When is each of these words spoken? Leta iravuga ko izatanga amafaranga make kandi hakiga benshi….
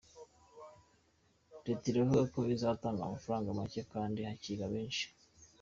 Leta 1.65 1.83
iravuga 1.91 2.23
ko 2.33 2.39
izatanga 2.55 3.01
amafaranga 3.03 3.57
make 3.57 3.81
kandi 3.93 4.19
hakiga 4.27 4.65
benshi…. 4.73 5.05